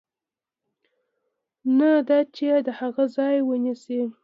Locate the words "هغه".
2.79-3.03